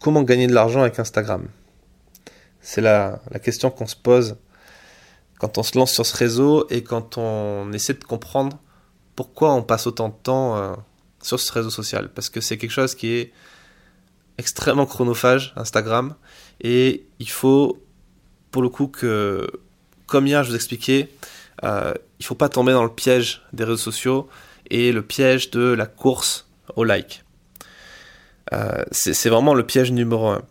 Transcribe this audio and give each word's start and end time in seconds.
comment 0.00 0.22
gagner 0.22 0.46
de 0.46 0.54
l'argent 0.54 0.80
avec 0.80 0.98
Instagram 0.98 1.46
C'est 2.60 2.80
la, 2.80 3.20
question 3.42 3.70
qu'on 3.70 3.86
se 3.86 3.96
pose 3.96 4.36
quand 5.38 5.58
on 5.58 5.62
se 5.62 5.78
lance 5.78 5.92
sur 5.92 6.04
ce 6.04 6.16
réseau 6.16 6.66
et 6.70 6.82
quand 6.82 7.16
on 7.16 7.72
essaie 7.72 7.94
de 7.94 8.04
comprendre 8.04 8.58
pourquoi 9.14 9.54
on 9.54 9.62
passe 9.62 9.86
autant 9.86 10.08
de 10.08 10.14
temps 10.22 10.56
euh, 10.56 10.74
sur 11.22 11.38
ce 11.38 11.52
réseau 11.52 11.70
social. 11.70 12.10
Parce 12.12 12.28
que 12.28 12.40
c'est 12.40 12.58
quelque 12.58 12.72
chose 12.72 12.94
qui 12.94 13.12
est 13.12 13.32
extrêmement 14.38 14.86
chronophage, 14.86 15.52
Instagram, 15.56 16.14
et 16.62 17.06
il 17.18 17.28
faut, 17.28 17.82
pour 18.50 18.62
le 18.62 18.68
coup, 18.68 18.86
que, 18.86 19.46
comme 20.06 20.26
hier 20.26 20.42
je 20.44 20.50
vous 20.50 20.56
expliquais, 20.56 21.10
euh, 21.64 21.92
il 22.18 22.24
faut 22.24 22.34
pas 22.34 22.48
tomber 22.48 22.72
dans 22.72 22.84
le 22.84 22.92
piège 22.92 23.42
des 23.52 23.64
réseaux 23.64 23.76
sociaux 23.76 24.28
et 24.70 24.92
le 24.92 25.02
piège 25.02 25.50
de 25.50 25.60
la 25.60 25.86
course 25.86 26.48
au 26.76 26.84
like. 26.84 27.24
Euh, 28.52 28.84
c'est 28.90 29.28
vraiment 29.28 29.54
le 29.54 29.64
piège 29.64 29.92
numéro 29.92 30.28
un. 30.28 30.42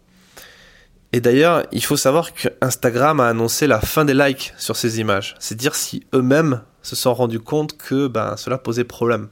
Et 1.11 1.21
d'ailleurs, 1.21 1.65
il 1.71 1.83
faut 1.83 1.97
savoir 1.97 2.33
que 2.33 2.49
Instagram 2.61 3.19
a 3.19 3.27
annoncé 3.27 3.65
la 3.65 3.81
fin 3.81 4.05
des 4.05 4.13
likes 4.13 4.53
sur 4.57 4.75
ces 4.75 4.99
images. 4.99 5.35
C'est 5.39 5.55
dire 5.55 5.75
si 5.75 6.05
eux-mêmes 6.13 6.61
se 6.83 6.95
sont 6.95 7.13
rendus 7.13 7.39
compte 7.39 7.77
que 7.77 8.07
ben, 8.07 8.37
cela 8.37 8.57
posait 8.57 8.83
problème, 8.83 9.29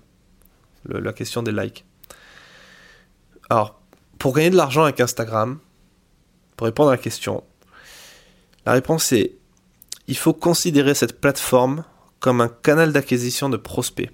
la 0.86 1.14
question 1.14 1.44
des 1.44 1.52
likes. 1.52 1.86
Alors, 3.50 3.80
pour 4.18 4.34
gagner 4.34 4.50
de 4.50 4.56
l'argent 4.56 4.84
avec 4.84 5.00
Instagram, 5.00 5.60
pour 6.56 6.66
répondre 6.66 6.90
à 6.90 6.94
la 6.94 6.98
question, 6.98 7.44
la 8.66 8.74
réponse 8.74 9.12
est 9.12 9.38
il 10.08 10.18
faut 10.18 10.34
considérer 10.34 10.96
cette 10.96 11.20
plateforme 11.20 11.84
comme 12.20 12.42
un 12.42 12.48
canal 12.48 12.92
d'acquisition 12.92 13.50
de 13.50 13.58
prospects. 13.58 14.10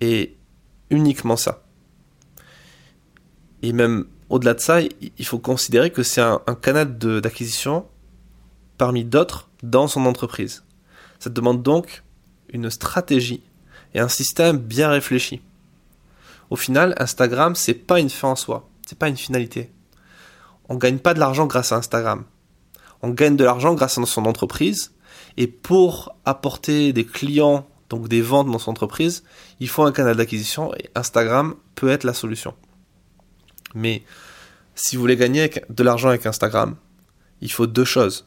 Et 0.00 0.36
uniquement 0.90 1.36
ça. 1.36 1.62
Et 3.62 3.72
même 3.72 4.06
au-delà 4.28 4.54
de 4.54 4.60
ça, 4.60 4.80
il 4.80 5.26
faut 5.26 5.38
considérer 5.38 5.90
que 5.90 6.02
c'est 6.02 6.20
un, 6.20 6.40
canal 6.60 6.98
d'acquisition 6.98 7.86
parmi 8.76 9.04
d'autres 9.04 9.48
dans 9.62 9.88
son 9.88 10.06
entreprise. 10.06 10.64
Ça 11.18 11.30
demande 11.30 11.62
donc 11.62 12.04
une 12.50 12.70
stratégie 12.70 13.42
et 13.94 14.00
un 14.00 14.08
système 14.08 14.58
bien 14.58 14.90
réfléchi. 14.90 15.40
Au 16.50 16.56
final, 16.56 16.94
Instagram, 16.98 17.54
c'est 17.54 17.74
pas 17.74 18.00
une 18.00 18.10
fin 18.10 18.28
en 18.28 18.36
soi, 18.36 18.68
c'est 18.86 18.98
pas 18.98 19.08
une 19.08 19.16
finalité. 19.16 19.72
On 20.68 20.76
gagne 20.76 20.98
pas 20.98 21.14
de 21.14 21.18
l'argent 21.18 21.46
grâce 21.46 21.72
à 21.72 21.76
Instagram. 21.76 22.24
On 23.02 23.10
gagne 23.10 23.36
de 23.36 23.44
l'argent 23.44 23.74
grâce 23.74 23.98
à 23.98 24.06
son 24.06 24.26
entreprise. 24.26 24.92
Et 25.36 25.46
pour 25.46 26.14
apporter 26.24 26.92
des 26.92 27.04
clients, 27.04 27.66
donc 27.88 28.08
des 28.08 28.20
ventes 28.20 28.50
dans 28.50 28.58
son 28.58 28.72
entreprise, 28.72 29.24
il 29.60 29.68
faut 29.68 29.82
un 29.84 29.92
canal 29.92 30.16
d'acquisition 30.16 30.74
et 30.74 30.90
Instagram 30.94 31.54
peut 31.74 31.88
être 31.88 32.04
la 32.04 32.12
solution. 32.12 32.54
Mais 33.74 34.02
si 34.74 34.96
vous 34.96 35.02
voulez 35.02 35.16
gagner 35.16 35.50
de 35.68 35.82
l'argent 35.82 36.08
avec 36.08 36.26
Instagram, 36.26 36.76
il 37.40 37.50
faut 37.52 37.66
deux 37.66 37.84
choses. 37.84 38.26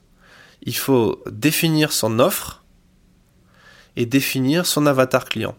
Il 0.63 0.75
faut 0.75 1.23
définir 1.29 1.91
son 1.91 2.19
offre 2.19 2.63
et 3.95 4.05
définir 4.05 4.65
son 4.65 4.85
avatar 4.85 5.25
client. 5.25 5.57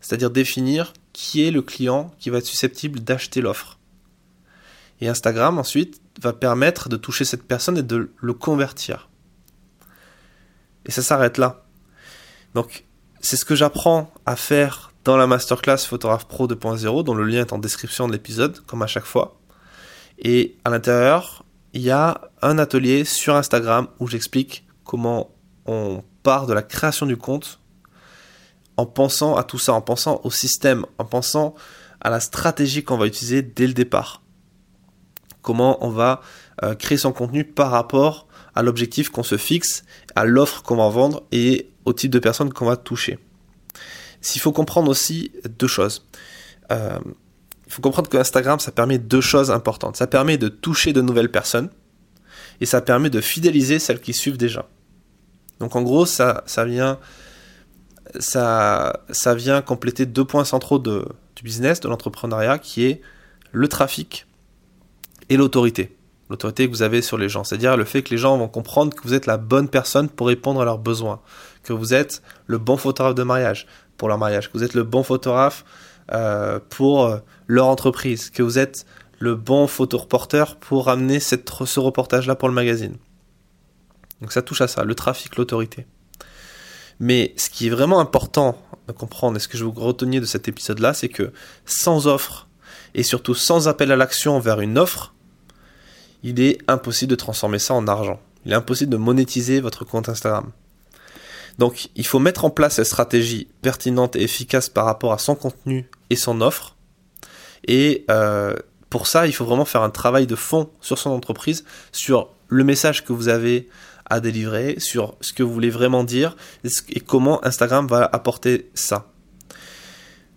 C'est-à-dire 0.00 0.30
définir 0.30 0.92
qui 1.12 1.44
est 1.44 1.50
le 1.50 1.62
client 1.62 2.14
qui 2.18 2.30
va 2.30 2.38
être 2.38 2.46
susceptible 2.46 3.00
d'acheter 3.00 3.40
l'offre. 3.40 3.78
Et 5.00 5.08
Instagram 5.08 5.58
ensuite 5.58 6.00
va 6.20 6.32
permettre 6.32 6.88
de 6.88 6.96
toucher 6.96 7.24
cette 7.24 7.44
personne 7.44 7.78
et 7.78 7.82
de 7.82 8.10
le 8.16 8.34
convertir. 8.34 9.08
Et 10.84 10.90
ça 10.90 11.02
s'arrête 11.02 11.38
là. 11.38 11.64
Donc 12.54 12.84
c'est 13.20 13.36
ce 13.36 13.44
que 13.44 13.54
j'apprends 13.54 14.12
à 14.26 14.36
faire 14.36 14.89
dans 15.04 15.16
la 15.16 15.26
masterclass 15.26 15.78
Photographe 15.78 16.26
Pro 16.26 16.46
2.0 16.46 17.04
dont 17.04 17.14
le 17.14 17.24
lien 17.24 17.40
est 17.40 17.52
en 17.52 17.58
description 17.58 18.06
de 18.06 18.12
l'épisode 18.12 18.60
comme 18.66 18.82
à 18.82 18.86
chaque 18.86 19.04
fois. 19.04 19.40
Et 20.18 20.56
à 20.64 20.70
l'intérieur, 20.70 21.44
il 21.72 21.82
y 21.82 21.90
a 21.90 22.20
un 22.42 22.58
atelier 22.58 23.04
sur 23.04 23.34
Instagram 23.36 23.88
où 23.98 24.08
j'explique 24.08 24.66
comment 24.84 25.30
on 25.66 26.02
part 26.22 26.46
de 26.46 26.52
la 26.52 26.62
création 26.62 27.06
du 27.06 27.16
compte 27.16 27.60
en 28.76 28.86
pensant 28.86 29.36
à 29.36 29.44
tout 29.44 29.58
ça, 29.58 29.72
en 29.72 29.80
pensant 29.80 30.20
au 30.24 30.30
système, 30.30 30.84
en 30.98 31.04
pensant 31.04 31.54
à 32.00 32.10
la 32.10 32.20
stratégie 32.20 32.82
qu'on 32.82 32.96
va 32.96 33.06
utiliser 33.06 33.42
dès 33.42 33.66
le 33.66 33.74
départ. 33.74 34.22
Comment 35.42 35.84
on 35.84 35.90
va 35.90 36.20
euh, 36.62 36.74
créer 36.74 36.98
son 36.98 37.12
contenu 37.12 37.44
par 37.44 37.70
rapport 37.70 38.26
à 38.54 38.62
l'objectif 38.62 39.08
qu'on 39.10 39.22
se 39.22 39.36
fixe, 39.36 39.84
à 40.14 40.24
l'offre 40.24 40.62
qu'on 40.62 40.76
va 40.76 40.88
vendre 40.88 41.22
et 41.32 41.70
au 41.84 41.92
type 41.92 42.10
de 42.10 42.18
personnes 42.18 42.52
qu'on 42.52 42.66
va 42.66 42.76
toucher. 42.76 43.18
S'il 44.20 44.40
faut 44.40 44.52
comprendre 44.52 44.90
aussi 44.90 45.32
deux 45.58 45.66
choses. 45.66 46.06
Euh, 46.70 46.98
il 47.66 47.72
faut 47.72 47.82
comprendre 47.82 48.08
que 48.08 48.16
Instagram, 48.16 48.58
ça 48.58 48.72
permet 48.72 48.98
deux 48.98 49.20
choses 49.20 49.50
importantes. 49.50 49.96
Ça 49.96 50.06
permet 50.06 50.38
de 50.38 50.48
toucher 50.48 50.92
de 50.92 51.00
nouvelles 51.00 51.30
personnes 51.30 51.70
et 52.60 52.66
ça 52.66 52.80
permet 52.80 53.10
de 53.10 53.20
fidéliser 53.20 53.78
celles 53.78 54.00
qui 54.00 54.12
suivent 54.12 54.36
déjà. 54.36 54.68
Donc 55.60 55.76
en 55.76 55.82
gros, 55.82 56.06
ça, 56.06 56.42
vient, 56.66 56.98
compléter 59.62 60.06
deux 60.06 60.24
points 60.24 60.44
centraux 60.44 60.78
du 60.78 61.04
business, 61.42 61.80
de 61.80 61.88
l'entrepreneuriat, 61.88 62.58
qui 62.58 62.86
est 62.86 63.02
le 63.52 63.68
trafic 63.68 64.26
et 65.28 65.36
l'autorité. 65.36 65.96
L'autorité 66.30 66.66
que 66.66 66.70
vous 66.70 66.82
avez 66.82 67.02
sur 67.02 67.18
les 67.18 67.28
gens, 67.28 67.42
c'est-à-dire 67.42 67.76
le 67.76 67.84
fait 67.84 68.02
que 68.02 68.10
les 68.10 68.16
gens 68.16 68.38
vont 68.38 68.46
comprendre 68.46 68.94
que 68.94 69.02
vous 69.02 69.14
êtes 69.14 69.26
la 69.26 69.36
bonne 69.36 69.68
personne 69.68 70.08
pour 70.08 70.28
répondre 70.28 70.60
à 70.60 70.64
leurs 70.64 70.78
besoins, 70.78 71.20
que 71.64 71.72
vous 71.72 71.92
êtes 71.92 72.22
le 72.46 72.58
bon 72.58 72.76
photographe 72.76 73.16
de 73.16 73.24
mariage 73.24 73.66
pour 73.96 74.06
leur 74.06 74.16
mariage, 74.16 74.46
que 74.48 74.56
vous 74.56 74.62
êtes 74.62 74.74
le 74.74 74.84
bon 74.84 75.02
photographe 75.02 75.64
euh, 76.12 76.60
pour 76.70 77.04
euh, 77.04 77.18
leur 77.48 77.66
entreprise, 77.66 78.30
que 78.30 78.44
vous 78.44 78.60
êtes 78.60 78.86
le 79.18 79.34
bon 79.34 79.66
photoreporteur 79.66 80.54
pour 80.54 80.88
amener 80.88 81.18
cette, 81.18 81.50
ce 81.64 81.80
reportage-là 81.80 82.36
pour 82.36 82.48
le 82.48 82.54
magazine. 82.54 82.96
Donc 84.20 84.30
ça 84.30 84.40
touche 84.40 84.60
à 84.60 84.68
ça, 84.68 84.84
le 84.84 84.94
trafic, 84.94 85.36
l'autorité. 85.36 85.86
Mais 87.00 87.34
ce 87.36 87.50
qui 87.50 87.66
est 87.66 87.70
vraiment 87.70 87.98
important 87.98 88.56
à 88.86 88.92
comprendre, 88.92 89.36
et 89.36 89.40
ce 89.40 89.48
que 89.48 89.58
je 89.58 89.64
vous 89.64 89.72
retenir 89.72 90.20
de 90.20 90.26
cet 90.26 90.46
épisode-là, 90.46 90.94
c'est 90.94 91.08
que 91.08 91.32
sans 91.66 92.06
offre, 92.06 92.48
et 92.94 93.02
surtout 93.02 93.34
sans 93.34 93.66
appel 93.66 93.90
à 93.90 93.96
l'action 93.96 94.38
vers 94.38 94.60
une 94.60 94.78
offre, 94.78 95.12
il 96.22 96.40
est 96.40 96.58
impossible 96.68 97.10
de 97.10 97.16
transformer 97.16 97.58
ça 97.58 97.74
en 97.74 97.86
argent. 97.86 98.20
Il 98.44 98.52
est 98.52 98.56
impossible 98.56 98.90
de 98.90 98.96
monétiser 98.96 99.60
votre 99.60 99.84
compte 99.84 100.08
Instagram. 100.08 100.50
Donc 101.58 101.88
il 101.94 102.06
faut 102.06 102.18
mettre 102.18 102.44
en 102.44 102.50
place 102.50 102.76
cette 102.76 102.86
stratégie 102.86 103.48
pertinente 103.62 104.16
et 104.16 104.22
efficace 104.22 104.68
par 104.68 104.86
rapport 104.86 105.12
à 105.12 105.18
son 105.18 105.34
contenu 105.34 105.88
et 106.08 106.16
son 106.16 106.40
offre. 106.40 106.76
Et 107.66 108.04
euh, 108.10 108.54
pour 108.88 109.06
ça, 109.06 109.26
il 109.26 109.32
faut 109.32 109.44
vraiment 109.44 109.64
faire 109.64 109.82
un 109.82 109.90
travail 109.90 110.26
de 110.26 110.36
fond 110.36 110.70
sur 110.80 110.98
son 110.98 111.10
entreprise, 111.10 111.64
sur 111.92 112.30
le 112.48 112.64
message 112.64 113.04
que 113.04 113.12
vous 113.12 113.28
avez 113.28 113.68
à 114.06 114.20
délivrer, 114.20 114.76
sur 114.78 115.16
ce 115.20 115.32
que 115.32 115.42
vous 115.42 115.52
voulez 115.52 115.70
vraiment 115.70 116.02
dire 116.02 116.36
et 116.64 117.00
comment 117.00 117.44
Instagram 117.44 117.86
va 117.86 118.08
apporter 118.12 118.70
ça. 118.74 119.12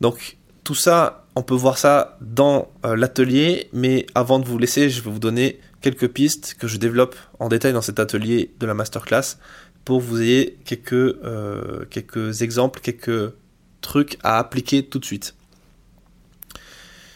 Donc 0.01 0.37
tout 0.63 0.75
ça, 0.75 1.25
on 1.35 1.41
peut 1.41 1.55
voir 1.55 1.77
ça 1.77 2.17
dans 2.21 2.69
euh, 2.85 2.95
l'atelier, 2.95 3.69
mais 3.73 4.05
avant 4.13 4.39
de 4.39 4.45
vous 4.45 4.57
laisser, 4.57 4.89
je 4.89 5.01
vais 5.01 5.09
vous 5.09 5.19
donner 5.19 5.59
quelques 5.83 6.07
pistes 6.07 6.55
que 6.57 6.67
je 6.67 6.77
développe 6.77 7.15
en 7.39 7.49
détail 7.49 7.73
dans 7.73 7.81
cet 7.81 7.99
atelier 7.99 8.51
de 8.59 8.65
la 8.65 8.73
masterclass 8.73 9.37
pour 9.85 9.99
que 9.99 10.03
vous 10.03 10.21
ayez 10.21 10.57
quelques, 10.65 10.93
euh, 10.93 11.85
quelques 11.89 12.41
exemples, 12.41 12.79
quelques 12.79 13.33
trucs 13.81 14.17
à 14.23 14.39
appliquer 14.39 14.85
tout 14.85 14.97
de 14.97 15.05
suite. 15.05 15.35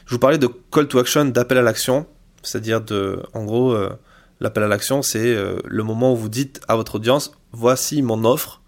Je 0.05 0.11
vous 0.11 0.19
parlais 0.19 0.37
de 0.37 0.49
call 0.71 0.87
to 0.89 0.99
action, 0.99 1.25
d'appel 1.25 1.57
à 1.57 1.61
l'action, 1.61 2.07
c'est-à-dire 2.43 2.81
de, 2.81 3.23
en 3.33 3.45
gros, 3.45 3.71
euh, 3.71 3.89
l'appel 4.41 4.63
à 4.63 4.67
l'action, 4.67 5.01
c'est 5.01 5.33
euh, 5.33 5.59
le 5.65 5.83
moment 5.83 6.11
où 6.11 6.17
vous 6.17 6.29
dites 6.29 6.59
à 6.67 6.75
votre 6.75 6.95
audience, 6.95 7.31
voici 7.53 8.01
mon 8.01 8.25
offre, 8.25 8.61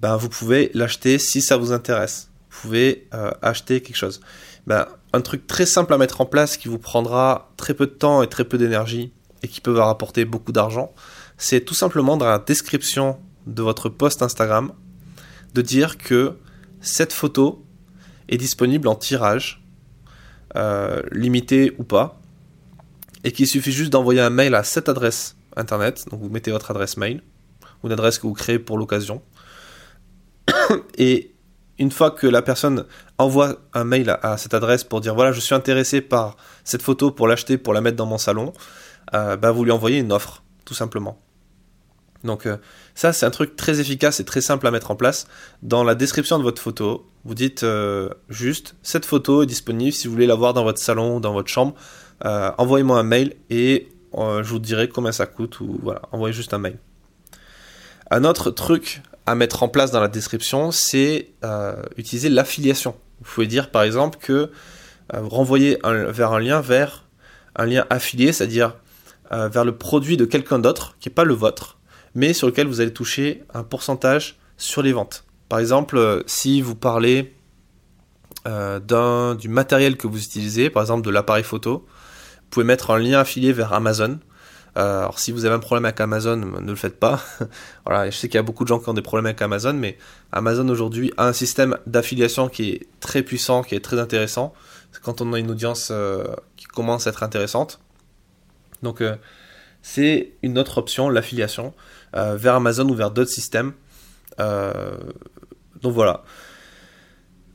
ben, 0.00 0.16
vous 0.16 0.28
pouvez 0.28 0.72
l'acheter 0.74 1.18
si 1.20 1.40
ça 1.40 1.56
vous 1.56 1.70
intéresse. 1.72 2.30
Vous 2.50 2.62
pouvez 2.62 3.08
acheter 3.42 3.80
quelque 3.80 3.96
chose. 3.96 4.20
Ben, 4.66 4.88
un 5.12 5.20
truc 5.20 5.46
très 5.46 5.66
simple 5.66 5.94
à 5.94 5.98
mettre 5.98 6.20
en 6.20 6.26
place 6.26 6.56
qui 6.56 6.66
vous 6.66 6.80
prendra 6.80 7.52
très 7.56 7.74
peu 7.74 7.86
de 7.86 7.92
temps 7.92 8.24
et 8.24 8.28
très 8.28 8.44
peu 8.44 8.58
d'énergie 8.58 9.12
et 9.42 9.48
qui 9.48 9.60
peut 9.60 9.70
vous 9.70 9.78
rapporter 9.78 10.24
beaucoup 10.24 10.52
d'argent, 10.52 10.92
c'est 11.38 11.62
tout 11.62 11.74
simplement 11.74 12.16
dans 12.16 12.26
la 12.26 12.38
description 12.38 13.18
de 13.46 13.62
votre 13.62 13.88
post 13.88 14.22
Instagram 14.22 14.72
de 15.54 15.62
dire 15.62 15.98
que 15.98 16.36
cette 16.80 17.12
photo 17.12 17.64
est 18.28 18.36
disponible 18.36 18.88
en 18.88 18.94
tirage 18.94 19.60
euh, 20.56 21.02
limité 21.12 21.74
ou 21.78 21.84
pas, 21.84 22.20
et 23.22 23.30
qu'il 23.30 23.46
suffit 23.46 23.70
juste 23.70 23.92
d'envoyer 23.92 24.20
un 24.20 24.30
mail 24.30 24.54
à 24.56 24.64
cette 24.64 24.88
adresse 24.88 25.36
internet, 25.56 26.06
donc 26.10 26.20
vous 26.20 26.28
mettez 26.28 26.50
votre 26.50 26.70
adresse 26.72 26.96
mail, 26.96 27.22
ou 27.82 27.86
une 27.86 27.92
adresse 27.92 28.18
que 28.18 28.26
vous 28.26 28.32
créez 28.32 28.58
pour 28.58 28.76
l'occasion, 28.76 29.22
et 30.98 31.34
une 31.78 31.92
fois 31.92 32.10
que 32.10 32.26
la 32.26 32.42
personne 32.42 32.84
envoie 33.16 33.58
un 33.74 33.84
mail 33.84 34.18
à, 34.22 34.36
cette 34.38 34.54
adresse 34.54 34.82
pour 34.82 35.00
dire 35.00 35.14
voilà 35.14 35.32
je 35.32 35.40
suis 35.40 35.54
intéressé 35.54 36.00
par 36.00 36.36
cette 36.64 36.82
photo 36.82 37.10
pour 37.10 37.26
l'acheter 37.26 37.56
pour 37.56 37.72
la 37.72 37.80
mettre 37.80 37.96
dans 37.96 38.06
mon 38.06 38.18
salon, 38.18 38.52
euh, 39.14 39.36
bah, 39.36 39.50
vous 39.50 39.64
lui 39.64 39.72
envoyez 39.72 39.98
une 39.98 40.12
offre 40.12 40.42
tout 40.64 40.74
simplement. 40.74 41.20
Donc 42.22 42.44
euh, 42.46 42.58
ça 42.94 43.12
c'est 43.14 43.24
un 43.24 43.30
truc 43.30 43.56
très 43.56 43.80
efficace 43.80 44.20
et 44.20 44.24
très 44.24 44.40
simple 44.40 44.66
à 44.66 44.70
mettre 44.70 44.90
en 44.90 44.96
place. 44.96 45.26
Dans 45.62 45.84
la 45.84 45.94
description 45.94 46.38
de 46.38 46.42
votre 46.42 46.60
photo, 46.60 47.08
vous 47.24 47.34
dites 47.34 47.62
euh, 47.62 48.10
juste 48.28 48.76
cette 48.82 49.06
photo 49.06 49.42
est 49.42 49.46
disponible 49.46 49.92
si 49.92 50.06
vous 50.06 50.12
voulez 50.12 50.26
la 50.26 50.34
voir 50.34 50.52
dans 50.52 50.64
votre 50.64 50.78
salon 50.78 51.16
ou 51.16 51.20
dans 51.20 51.32
votre 51.32 51.48
chambre. 51.48 51.74
envoyez-moi 52.22 52.98
un 52.98 53.02
mail 53.02 53.36
et 53.48 53.88
je 54.14 54.48
vous 54.48 54.58
dirai 54.58 54.88
combien 54.88 55.12
ça 55.12 55.26
coûte 55.26 55.60
ou 55.60 55.78
voilà, 55.82 56.02
envoyez 56.12 56.34
juste 56.34 56.52
un 56.52 56.58
mail. 56.58 56.78
Un 58.10 58.24
autre 58.24 58.50
truc 58.50 59.02
à 59.24 59.34
mettre 59.34 59.62
en 59.62 59.68
place 59.68 59.90
dans 59.90 60.00
la 60.00 60.08
description, 60.08 60.72
c'est 60.72 61.30
utiliser 61.96 62.28
l'affiliation. 62.28 62.96
Vous 63.20 63.32
pouvez 63.32 63.46
dire 63.46 63.70
par 63.70 63.82
exemple 63.82 64.18
que 64.20 64.50
vous 65.14 65.28
renvoyez 65.30 65.78
vers 65.82 66.32
un 66.32 66.40
lien 66.40 66.60
vers 66.60 67.06
un 67.56 67.66
lien 67.66 67.86
affilié, 67.88 68.32
c'est-à-dire 68.32 68.74
vers 69.30 69.64
le 69.64 69.76
produit 69.76 70.16
de 70.16 70.24
quelqu'un 70.24 70.58
d'autre 70.58 70.96
qui 70.98 71.08
n'est 71.08 71.14
pas 71.14 71.24
le 71.24 71.34
vôtre, 71.34 71.78
mais 72.14 72.32
sur 72.32 72.46
lequel 72.46 72.66
vous 72.66 72.80
allez 72.80 72.92
toucher 72.92 73.44
un 73.54 73.62
pourcentage 73.62 74.38
sur 74.56 74.82
les 74.82 74.92
ventes. 74.92 75.24
Par 75.50 75.58
exemple, 75.58 75.96
euh, 75.96 76.22
si 76.26 76.62
vous 76.62 76.76
parlez 76.76 77.34
euh, 78.46 79.34
du 79.34 79.48
matériel 79.48 79.96
que 79.96 80.06
vous 80.06 80.22
utilisez, 80.22 80.70
par 80.70 80.82
exemple 80.84 81.04
de 81.04 81.10
l'appareil 81.10 81.42
photo, 81.42 81.86
vous 81.88 82.48
pouvez 82.50 82.64
mettre 82.64 82.90
un 82.90 82.98
lien 82.98 83.18
affilié 83.18 83.52
vers 83.52 83.72
Amazon. 83.72 84.20
Euh, 84.78 85.00
alors 85.00 85.18
si 85.18 85.32
vous 85.32 85.46
avez 85.46 85.54
un 85.56 85.58
problème 85.58 85.86
avec 85.86 86.00
Amazon, 86.00 86.36
ne 86.60 86.70
le 86.70 86.76
faites 86.76 87.00
pas. 87.00 87.20
je 87.90 88.10
sais 88.12 88.28
qu'il 88.28 88.36
y 88.36 88.38
a 88.38 88.44
beaucoup 88.44 88.62
de 88.62 88.68
gens 88.68 88.78
qui 88.78 88.88
ont 88.88 88.94
des 88.94 89.02
problèmes 89.02 89.26
avec 89.26 89.42
Amazon, 89.42 89.72
mais 89.72 89.98
Amazon 90.30 90.68
aujourd'hui 90.68 91.12
a 91.16 91.26
un 91.26 91.32
système 91.32 91.76
d'affiliation 91.86 92.48
qui 92.48 92.70
est 92.70 92.86
très 93.00 93.24
puissant, 93.24 93.62
qui 93.62 93.74
est 93.74 93.84
très 93.84 93.98
intéressant. 93.98 94.52
quand 95.02 95.20
on 95.20 95.32
a 95.32 95.38
une 95.40 95.50
audience 95.50 95.92
qui 96.56 96.66
commence 96.66 97.08
à 97.08 97.10
être 97.10 97.24
intéressante. 97.24 97.80
Donc 98.82 99.02
c'est 99.82 100.32
une 100.42 100.58
autre 100.58 100.78
option, 100.78 101.08
l'affiliation, 101.08 101.74
vers 102.14 102.54
Amazon 102.54 102.88
ou 102.88 102.94
vers 102.94 103.10
d'autres 103.10 103.30
systèmes. 103.30 103.72
Euh, 104.40 104.96
donc 105.82 105.92
voilà. 105.92 106.24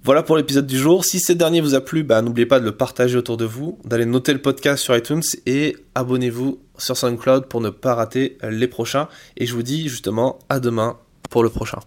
Voilà 0.03 0.21
pour 0.21 0.37
l'épisode 0.37 0.67
du 0.67 0.77
jour. 0.77 1.03
Si 1.03 1.19
ce 1.19 1.33
dernier 1.33 1.61
vous 1.61 1.73
a 1.73 1.81
plu, 1.81 2.03
bah, 2.03 2.21
n'oubliez 2.21 2.45
pas 2.45 2.59
de 2.59 2.65
le 2.65 2.77
partager 2.77 3.17
autour 3.17 3.37
de 3.37 3.45
vous, 3.45 3.79
d'aller 3.85 4.05
noter 4.05 4.33
le 4.33 4.41
podcast 4.41 4.83
sur 4.83 4.95
iTunes 4.95 5.23
et 5.47 5.75
abonnez-vous 5.95 6.59
sur 6.77 6.95
SoundCloud 6.95 7.47
pour 7.47 7.61
ne 7.61 7.71
pas 7.71 7.95
rater 7.95 8.37
les 8.43 8.67
prochains. 8.67 9.07
Et 9.37 9.47
je 9.47 9.55
vous 9.55 9.63
dis 9.63 9.89
justement 9.89 10.37
à 10.47 10.59
demain 10.59 10.99
pour 11.29 11.43
le 11.43 11.49
prochain. 11.49 11.79